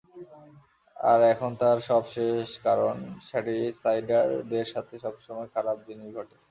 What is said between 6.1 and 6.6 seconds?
ঘটে।